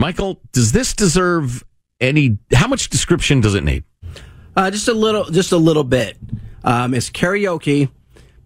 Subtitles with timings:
[0.00, 1.62] Michael, does this deserve
[2.00, 2.38] any?
[2.54, 3.84] How much description does it need?
[4.56, 6.16] Uh, just a little, just a little bit.
[6.64, 7.90] Um, it's karaoke,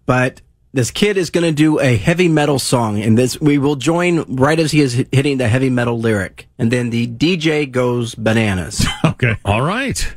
[0.05, 0.41] but
[0.73, 4.35] this kid is going to do a heavy metal song, and this we will join
[4.35, 8.85] right as he is hitting the heavy metal lyric, and then the DJ goes bananas.
[9.15, 9.37] Okay.
[9.45, 10.13] All right.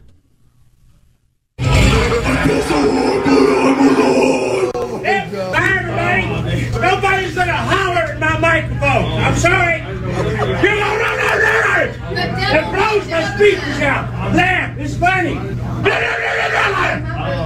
[12.50, 14.34] It blows my speakers out.
[14.34, 14.78] Laugh.
[14.78, 15.34] It's funny.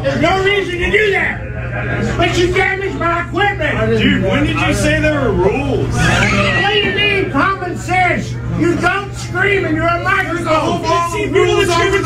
[0.02, 2.16] There's no reason to do that.
[2.16, 3.98] But you damaged my equipment.
[3.98, 5.94] Dude, when did you say there were rules?
[5.94, 8.32] What do you mean, common sense?
[8.60, 10.36] You don't scream in your microphone.
[10.36, 12.02] There's a whole of rules over.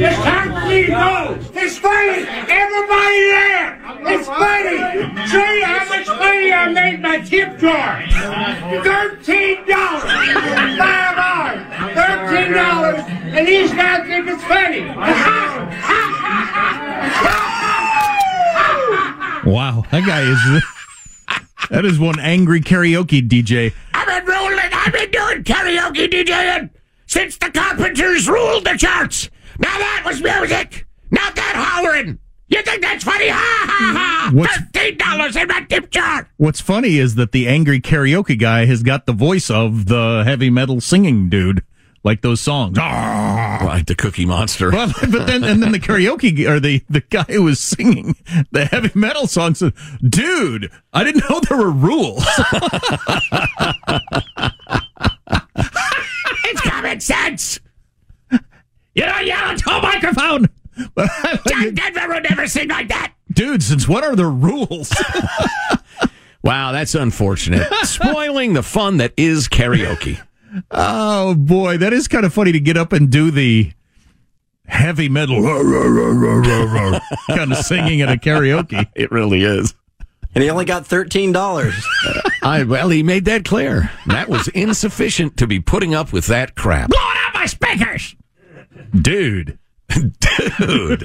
[0.00, 1.38] It's time for me to go.
[1.54, 2.24] It's funny.
[2.46, 3.80] Everybody there.
[4.14, 4.78] It's funny.
[5.26, 8.04] Show you how much money I made my tip jar.
[8.84, 9.47] 13
[12.58, 13.00] dollars.
[13.36, 14.82] And these guys think it's funny.
[19.44, 20.62] Wow, that guy is.
[21.70, 23.74] That is one angry karaoke DJ.
[23.92, 24.58] I've been rolling.
[24.72, 26.70] I've been doing karaoke DJing
[27.06, 29.28] since the Carpenters ruled the charts.
[29.58, 32.18] Now that was music, not that hollering.
[32.48, 33.28] You think that's funny?
[33.28, 34.30] Ha ha ha!
[34.32, 36.30] What's- Thirteen dollars in my tip jar.
[36.38, 40.48] What's funny is that the angry karaoke guy has got the voice of the heavy
[40.48, 41.62] metal singing dude,
[42.04, 42.78] like those songs.
[43.58, 44.70] Right, the Cookie Monster.
[44.70, 48.14] Well, but then and then the karaoke or the the guy who was singing
[48.52, 49.74] the heavy metal song said,
[50.08, 52.24] "Dude, I didn't know there were rules."
[56.44, 57.60] It's common sense.
[58.30, 60.46] You don't yell into a microphone.
[61.46, 63.12] John Denver would never sing like that.
[63.32, 64.94] Dude, since what are the rules?
[66.40, 67.66] Wow, that's unfortunate.
[67.82, 70.24] Spoiling the fun that is karaoke.
[70.70, 73.72] Oh boy, that is kind of funny to get up and do the
[74.66, 75.42] heavy metal
[77.28, 78.86] kind of singing at a karaoke.
[78.94, 79.74] It really is.
[80.34, 81.74] and he only got thirteen dollars.
[82.42, 83.90] I well, he made that clear.
[84.06, 86.90] That was insufficient to be putting up with that crap.
[86.90, 88.14] Blowing out my speakers.
[88.94, 89.58] Dude.
[90.58, 91.04] Dude.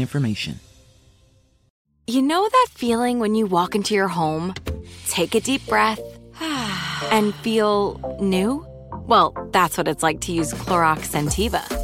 [0.00, 0.60] information.
[2.06, 4.54] You know that feeling when you walk into your home,
[5.08, 6.00] take a deep breath,
[7.10, 8.66] and feel new?
[9.06, 11.83] Well, that's what it's like to use Clorox Scentiva.